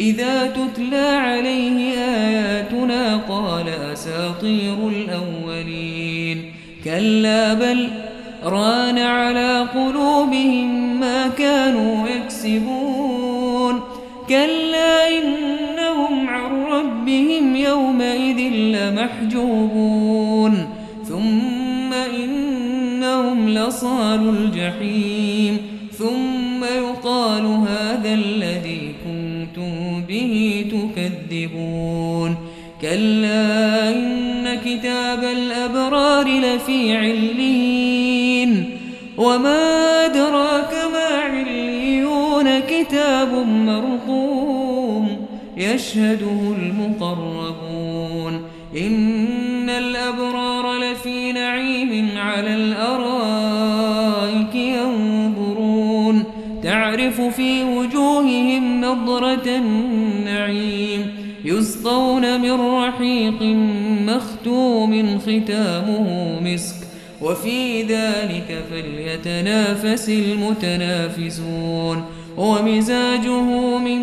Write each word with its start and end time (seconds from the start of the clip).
إذا 0.00 0.46
تتلى 0.46 1.06
عليه 1.06 1.94
آياتنا 1.98 3.16
قال 3.16 3.68
أساطير 3.68 4.88
الأولين. 4.88 6.52
كلا 6.84 7.54
بل 7.54 7.88
ران 8.44 8.98
على 8.98 9.66
قلوبهم 9.74 11.00
ما 11.00 11.28
كانوا 11.28 12.08
يكسبون. 12.08 13.80
كلا 14.28 15.08
إنهم 15.08 16.28
عن 16.28 16.62
ربهم 16.62 17.56
يومئذ 17.56 18.38
لمحجوبون. 18.76 20.68
ثم 21.08 21.92
إنهم 21.92 23.48
لصال 23.48 24.28
الجحيم. 24.28 25.58
ثم 25.98 26.64
يقال 26.64 27.44
هذا 27.46 28.14
الذي 28.14 28.79
كنتم 29.56 30.02
به 30.08 30.64
تكذبون. 30.70 32.36
كلا 32.82 33.88
إن 33.88 34.58
كتاب 34.64 35.24
الأبرار 35.24 36.26
لفي 36.26 36.96
علين 36.96 38.70
وما 39.18 39.60
أدراك 40.06 40.74
ما 40.92 41.18
عليون. 41.18 42.60
كتاب 42.60 43.46
مرقوم 43.46 45.26
يشهده 45.56 46.54
المقربون. 46.58 48.42
إن 48.76 49.70
الأبرار 49.70 50.78
لفي 50.78 51.32
نعيم 51.32 52.08
على 52.16 52.54
الأرائك 52.54 54.54
ينظرون. 54.54 56.24
تعرف 56.62 57.20
في 57.20 57.64
وجوههم 57.64 57.99
النعيم. 59.34 61.06
يسقون 61.44 62.40
من 62.40 62.60
رحيق 62.60 63.42
مختوم 64.06 65.18
ختامه 65.18 66.40
مسك. 66.40 66.76
وفي 67.22 67.82
ذلك 67.82 68.64
فليتنافس 68.70 70.08
المتنافسون. 70.08 72.04
ومزاجه 72.36 73.78
من 73.78 74.00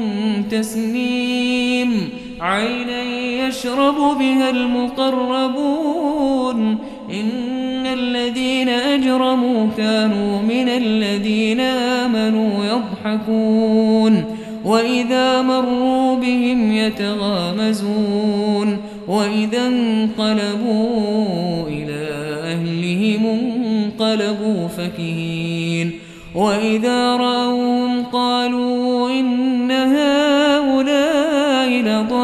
تسنيم. 0.52 2.09
عينا 2.41 3.03
يشرب 3.47 3.96
بها 3.96 4.50
المقربون. 4.50 6.78
إن 7.12 7.85
الذين 7.85 8.69
أجرموا 8.69 9.68
كانوا 9.78 10.41
من 10.41 10.69
الذين 10.69 11.59
آمنوا 11.59 12.66
يضحكون. 12.66 14.37
وإذا 14.67 15.41
مروا 15.41 16.16
بهم 16.16 16.72
يتغامزون 16.72 18.78
وإذا 19.07 19.67
انقلبوا 19.67 21.67
إلى 21.67 22.07
أهلهم 22.44 23.25
انقلبوا 23.25 24.67
فكهين 24.67 25.91
وإذا 26.35 27.16
رأوهم 27.16 28.03
قالوا 28.03 29.09
إن 29.09 29.72
هؤلاء 29.72 31.69
لضالون 31.69 32.17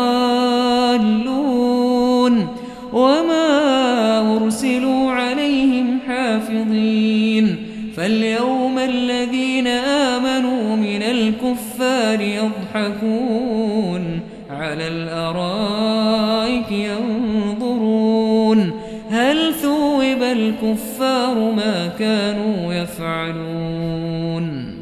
وما 2.93 4.35
أرسلوا 4.35 5.11
عليهم 5.11 5.99
حافظين 6.07 7.55
فاليوم 7.97 8.79
الذين 8.79 9.67
آمنوا 9.67 10.75
من 10.75 11.03
الكفار 12.03 12.21
يضحكون 12.21 14.19
على 14.49 14.87
الأرائك 14.87 16.71
ينظرون 16.71 18.71
هل 19.09 19.53
ثوب 19.53 20.21
الكفار 20.21 21.51
ما 21.55 21.87
كانوا 21.99 22.73
يفعلون 22.73 24.72